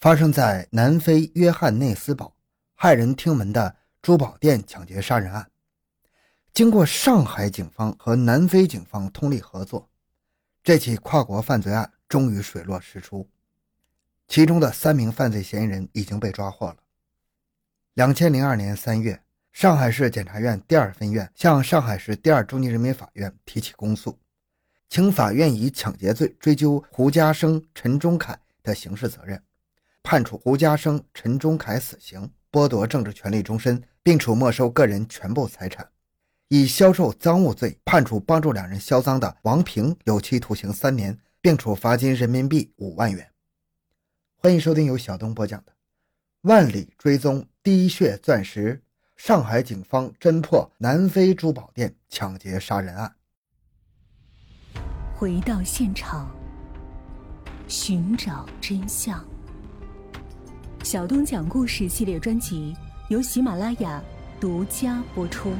[0.00, 2.34] 发生在南非约翰内斯堡
[2.74, 5.50] 骇人听闻的珠宝店抢劫杀人案。
[6.54, 9.90] 经过上海警方和南非警方通力合作，
[10.62, 13.28] 这起跨国犯罪案终于水落石出。
[14.26, 16.76] 其中的三名犯罪嫌疑人已经被抓获了。
[17.92, 19.22] 两千零二年三月，
[19.52, 24.18] 上海市检察院第二分院向上海市第二中级人民法院提起公诉，
[24.88, 29.42] 请法院以抢劫罪追究胡家生、陈忠凯的刑事责任。
[30.02, 35.84] 判处胡家生、陈忠凯死刑，剥夺政治权利终身，并处没收个人全部财产；
[36.48, 43.30] 以销售赃物罪判处帮助两人销赃的王平有期徒刑三年，并处罚金人民币五万元。
[44.36, 45.72] 欢迎收听由小东播讲的
[46.42, 48.74] 《万里追踪滴血钻石》，
[49.16, 53.14] 上海警方侦破南非珠宝店抢劫杀人案。
[55.14, 56.34] 回到现场，
[57.68, 59.22] 寻找真相。
[60.82, 62.74] 小东讲故事系列专辑
[63.10, 64.02] 由喜马拉雅
[64.40, 65.52] 独家播出。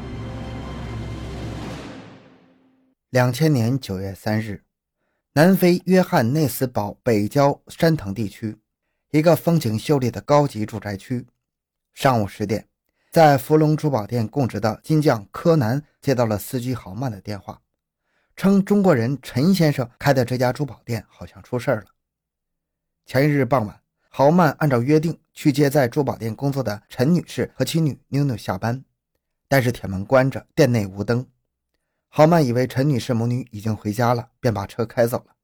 [3.10, 4.64] 两千年九月三日，
[5.34, 8.56] 南非约翰内斯堡北郊山藤地区，
[9.10, 11.26] 一个风景秀丽的高级住宅区。
[11.92, 12.66] 上午十点，
[13.10, 17.60] 在福隆珠宝店供职的金匠柯南接到了司机豪曼的电话，
[18.36, 21.84] 称中国人陈先生开的这家珠宝店好像出事了。
[23.04, 23.78] 前一日傍晚。
[24.12, 28.84] 豪曼按照约定去接在珠宝店工作的陈女士和其女妞妞下班，
[29.46, 31.24] 但是铁门关着，店内无灯。
[32.08, 35.36] 豪曼以为陈女士母女已经回家了，便把车开走了。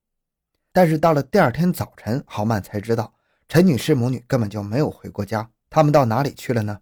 [0.73, 3.14] 但是到了第二天早晨，豪曼才知道
[3.48, 6.80] 陈女士母女根本就没有回过家，他们到哪里去了呢？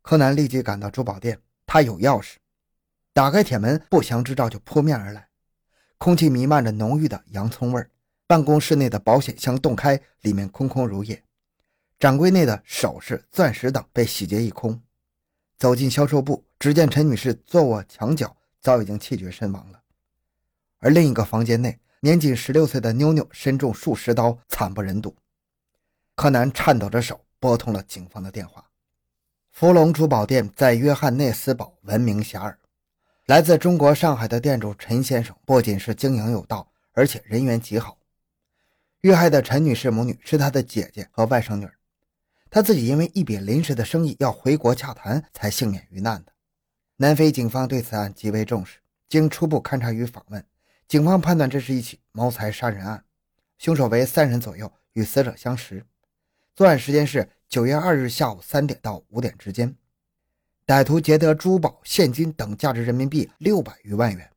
[0.00, 2.36] 柯南立即赶到珠宝店，他有钥匙，
[3.12, 5.28] 打开铁门，不祥之兆就扑面而来，
[5.98, 7.90] 空气弥漫着浓郁的洋葱味儿。
[8.26, 11.22] 办公室内的保险箱洞开，里面空空如也。
[11.98, 14.80] 展柜内的首饰、钻石等被洗劫一空。
[15.56, 19.80] 走进销售部，只见陈女士坐卧墙角，早已经气绝身亡了。
[20.78, 25.14] 而另一个房间内，年仅十六岁的妞妞身中数十刀，惨不忍睹。
[26.14, 28.64] 柯南颤抖着手拨通了警方的电话。
[29.52, 32.56] 福隆珠宝店在约翰内斯堡闻名遐迩，
[33.26, 37.95] 来自中国上海的店主陈先生不仅是经营有道，而且人缘极好。
[39.02, 41.68] 遇害的陈女士母女是他的姐姐和外甥女，
[42.50, 46.32] 她自己因为一笔临时的生意要回国洽谈，才幸免于难的。
[46.96, 50.44] 南非警方对此案极为重视，经初步勘查与访问，
[50.88, 53.04] 警方判断这是一起谋财杀人案，
[53.58, 55.84] 凶手为三人左右，与死者相识。
[56.54, 59.76] 作案时间是九月二日下午三点到五点之间，
[60.66, 64.30] 歹徒劫得珠宝、现金等价值人民币六百余万元。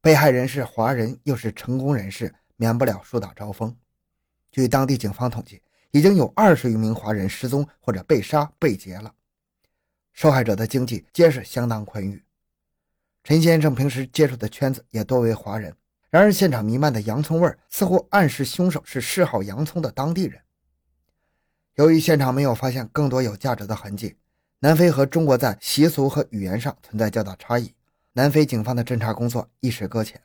[0.00, 2.34] 被害人是华人，又是成功人士。
[2.62, 3.76] 免不了树大招风。
[4.52, 9.12] 据当地警方统计，已经有二十余名华人失踪或者被杀、被劫了。
[10.12, 12.22] 受害者的经济皆是相当宽裕。
[13.24, 15.74] 陈先生平时接触的圈子也多为华人。
[16.08, 20.40] 然而，现场弥漫的洋葱味似乎暗示凶手是嗜好洋葱的当地人。
[21.74, 24.14] 由于现场没有发现更多有价值的痕迹，
[24.60, 27.74] 南非和中国在习俗和语言上存在较大差异，
[28.12, 30.20] 南非警方的侦查工作一时搁浅。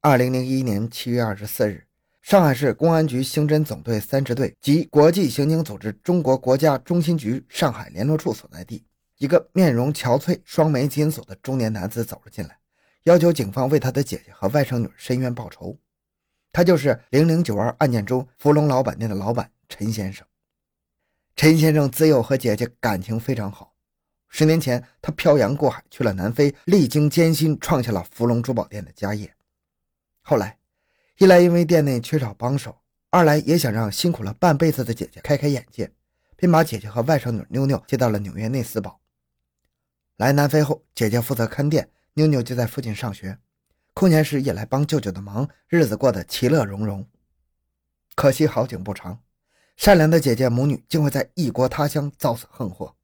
[0.00, 1.84] 二零零一年七月二十四日，
[2.22, 8.84] 上海市公安局刑侦总队三支队及国际刑警组织中国国家中心局上海联络处所在地，
[9.18, 12.56] 一个面容憔悴、双眉紧锁的中年男子走了进来，
[13.02, 15.76] 要求警方为他的姐姐和外甥女申冤报仇。
[16.52, 20.24] 他就是零零九二案件中福隆老板店的老板陈先生。
[21.34, 23.74] 陈先生自幼和姐姐感情非常好，
[24.28, 29.32] 十年前他漂洋过海去了南非，历经艰辛创下了福隆珠宝店的家业。
[30.28, 30.58] 后来，
[31.18, 32.78] 一来因为店内缺少帮手，
[33.10, 35.92] 二来也想让辛苦了半辈子的姐姐开开眼界，
[36.34, 38.98] 便把姐姐和外甥女妞妞接到了纽约内斯堡。
[40.16, 43.38] 来南非后，姐姐负责看店，妞妞就在附近上学，
[43.94, 47.08] 空闲时也来帮舅舅的忙，日子过得其乐融融。
[48.16, 49.22] 可惜好景不长，
[49.76, 52.96] 善良的姐姐母女竟会在异国他乡遭此横祸。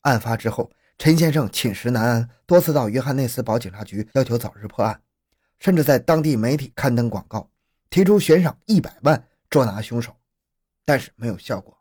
[0.00, 5.02] 案发之后，陈先生寝食难安，多次到约翰内斯堡警察局要求早日破案。
[5.64, 7.50] 甚至在当地媒体刊登广告，
[7.88, 10.14] 提出悬赏一百万捉拿凶手，
[10.84, 11.74] 但是没有效果。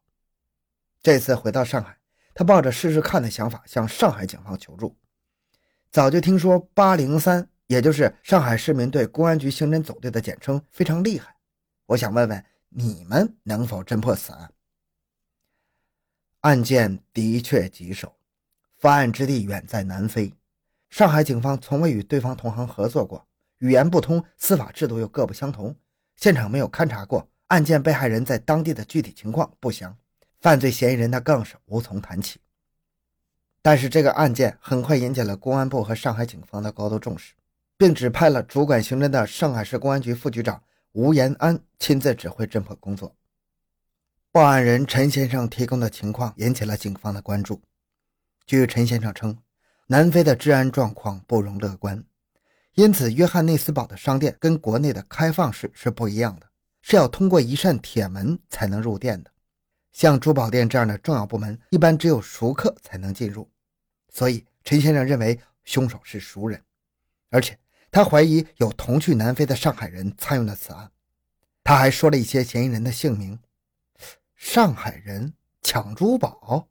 [1.01, 1.97] 这次回到上海，
[2.33, 4.95] 他抱着试试看的想法向上海警方求助。
[5.91, 11.35] 早就听说八零三，也就是上海市民对公安局刑侦总队的简称，非常厉害。
[11.87, 14.49] 我想问问你们能否侦破此案？
[16.39, 18.15] 案件的确棘手，
[18.77, 20.33] 发案之地远在南非，
[20.89, 23.27] 上海警方从未与对方同行合作过。
[23.63, 25.73] 语言不通，司法制度又各不相同，
[26.17, 29.95] 现场没有勘查过，案件被害人在当地的具体情况不详，
[30.41, 32.41] 犯罪嫌疑人那更是无从谈起。
[33.61, 37.35] 但是这个案件很快引起了公安部和上海警方的高度重视，
[37.77, 40.61] 并指派了主管刑侦的上海市公安局副局长
[40.91, 43.15] 吴延安亲自指挥侦破工作。
[44.33, 47.61] 报案人陈先生提供的情况引起了警方的关注。
[48.45, 49.37] 据陈先生称，
[49.87, 52.03] 南非的治安状况不容乐观，
[52.75, 56.49] 因此约翰内斯堡的商店跟国内的开放式是不一样的，
[56.81, 59.31] 是要通过一扇铁门才能入店的。
[59.91, 63.47] 像珠宝店这样的重要部门，一般只有熟客才能进入。
[64.09, 66.59] 所以，陈先生认为凶手是熟人，
[67.29, 67.59] 而且
[67.91, 70.89] 他怀疑有同去南非的上海人参与了此案。
[71.63, 73.39] 他还说了一些嫌疑人的姓名：
[74.35, 76.67] 上海人抢珠宝。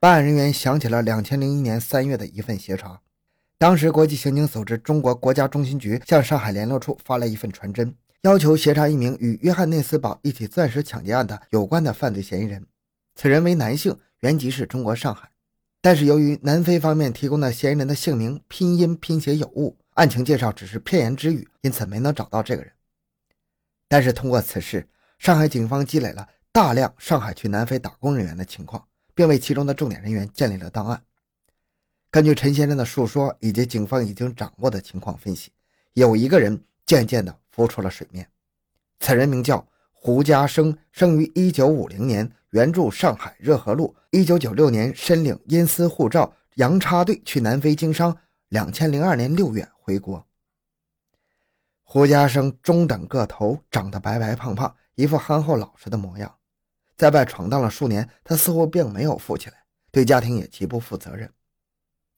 [0.00, 3.02] 办案人员想起了两千零一年三月的一份协查，
[3.62, 12.66] 当时国际刑警组织中国国家中心局向上海联络处发了一份传真，要求协查一名与约翰内斯堡一起钻石抢劫案的有关的犯罪嫌疑人。
[13.14, 15.30] 此人为男性，原籍是中国上海，
[15.80, 22.72] 但是由于南非方面提供的嫌疑人的姓名拼音拼写有误，案情介绍只是片言之语，因此没能找到这个人。
[23.88, 24.88] 但是通过此事，
[25.20, 28.84] 上海警方积累了大量上海去南非打工人员的情况。
[29.14, 31.00] 并为其中的重点人员建立了档案。
[32.12, 35.50] 根据陈先生的述说以及警方已经掌握的情况分析，
[35.94, 38.28] 有一个人渐渐地浮出了水面。
[39.00, 43.96] 此人名叫胡家生，生于1950年，原住上海热河路。
[44.10, 48.14] 1996年申领因私护照，洋插队去南非经商。
[48.50, 50.22] 2002年6月回国。
[51.82, 56.34] 胡家生中等个头，长得白白胖胖，一副憨厚老实的模样。
[56.94, 61.32] 在外闯荡了数年，他似乎并没有富起来，对家庭也极不负责任。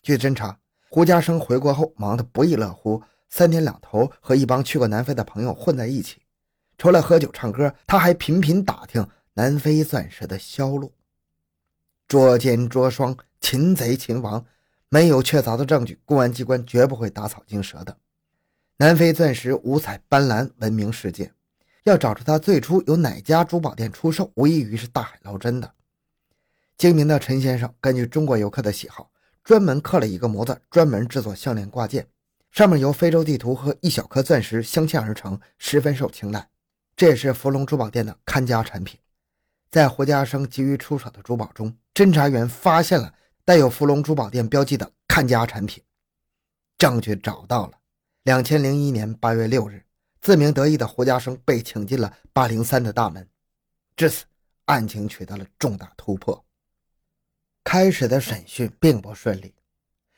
[0.05, 0.59] 据侦查，
[0.91, 6.21] 胡家生回国后忙得不亦乐乎，三天两头和一帮去过南非的朋友混在一起。
[6.77, 10.93] 除了喝酒唱歌，他还频频打听南非钻石的销路。
[12.07, 14.45] 捉奸捉双，擒贼擒王，
[14.91, 17.97] 没有确凿的证据，公安机关绝不会打草惊蛇的。
[18.77, 21.33] 南非钻石五彩斑斓，闻名世界。
[21.85, 25.73] 要找出他最初由哪家珠宝店出售，无异于是大海捞针的。
[26.77, 29.09] 精明的陈先生根据中国游客的喜好，
[29.45, 32.09] 专门刻了一个模子，专门制作项链挂件，
[32.51, 36.49] 上面由非洲地图和一小颗钻石镶嵌而成，十分受青睐。
[36.97, 38.99] 这也是芙蓉珠宝店的看家产品。
[39.71, 43.13] 在胡家生急于出手的珠宝中，侦查员发现了
[43.45, 45.83] 带有芙蓉珠宝店标记的看家产品，
[46.79, 47.73] 证据找到了。
[48.23, 49.85] 两千零一年八月六日。
[50.23, 53.29] 自鸣得意的胡家生被请进了八零三的大门，
[53.95, 54.25] 至此，
[54.65, 56.43] 案情取得了重大突破。
[57.65, 59.55] 开始的审讯并不顺利，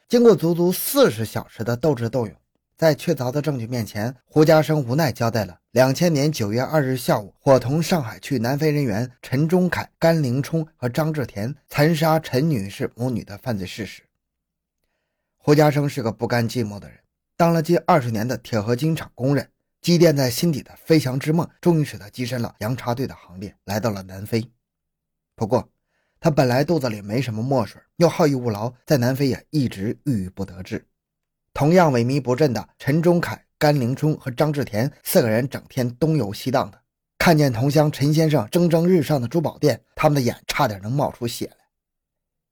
[0.08, 2.36] 经过足足四十小时的斗智斗勇，
[2.76, 14.02] 在确凿的证据面前，胡家生无奈交代了两千年九月二日下午伙同上海去南非人员陈忠凯、甘凌冲和张志田残杀陈女士母女的犯罪事实。
[15.38, 16.98] 胡家生是个不甘寂寞的人，
[17.36, 19.48] 当了近二十年的铁合金厂工人。
[19.82, 24.50] 积淀在心底的飞翔之梦，终于使他跻身了洋插队的行列，来到了南非。
[25.36, 25.68] 不过，
[26.18, 30.86] 他本来肚子里没什么墨水，又好逸恶劳，在南非也一直郁郁不得志。
[31.54, 36.80] 同样萎靡不振的陈忠凯、甘凌冲和张志田四个人，整天东游西荡的，
[37.18, 41.56] 看见同乡陈先生蒸蒸日上的珠宝店，他们的眼差点能冒出血来。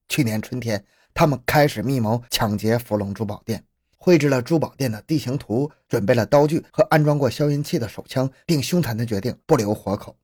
[0.08, 3.64] 去年春天，他们开始密谋抢劫芙蓉珠宝店。
[3.96, 10.14] 绘制了珠宝店的地形图，准备了刀具和安装过消音器的手枪，并凶残地决定不留活口。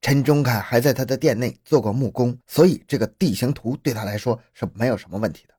[0.00, 5.54] 陈忠凯还在他的店内做过木工，所以这个地形图对他来说是没有什么问题的。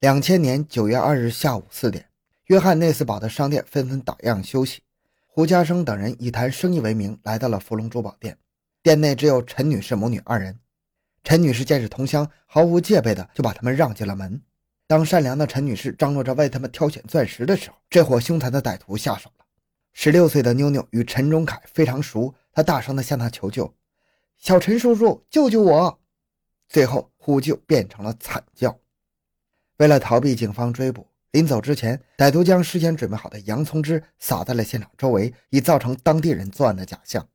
[0.00, 2.08] 两千年九月二日下午四点，
[2.46, 4.82] 约翰内斯堡的商店纷纷打烊休息，
[5.26, 8.36] 胡家生等人以谈生意为名来到了芙蓉珠宝店。
[8.82, 10.58] 店内只有陈女士母女二人，
[11.22, 14.40] 陈女士见是同乡，毫无戒备的就把他们让进了门。
[14.88, 19.44] 当善良的陈女士张罗着为他们挑选钻石的时候，这伙凶残的歹徒下手了。
[19.92, 23.74] 十六岁的妞妞与陈忠凯非常熟，他大声地向他求救
[24.38, 26.00] ：“小陈叔叔，救救我！”
[26.68, 28.78] 最后呼救变成了惨叫。
[29.78, 37.26] 为了逃避警方追捕，临走之前，歹徒将事先准备好的洋葱汁撒在了现场周围，以造成当地人作案的假象。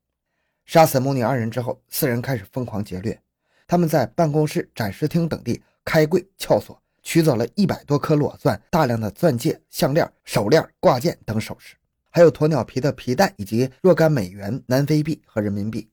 [0.65, 3.19] 杀死母女二人之后，四人开始疯狂劫掠。
[3.67, 6.81] 他们在办公室、展示厅等地开柜撬锁。
[7.03, 11.73] 取走了一百多颗裸钻、大量的钻戒、项链、手链、挂件等首饰，
[12.17, 15.87] 还有鸵鸟皮的皮带以及若干美元南非币和人民币。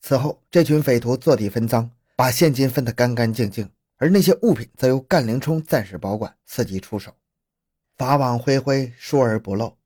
[0.00, 7.12] 此后这群匪徒坐地分赃，把现金分得干干净净，而那些物品则由干林冲暂时保管，伺机出手。
[7.96, 9.76] 法网恢恢，疏而不漏。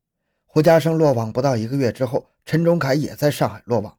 [0.45, 3.97] 胡家生落网不到一个月之后，陈忠凯也在上海落网。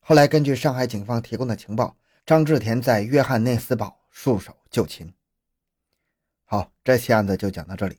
[0.00, 5.12] 后来根据上海警方提供的情报，张志田在约翰内斯堡束手就擒。
[6.46, 7.98] 好，这期案子就讲到这里。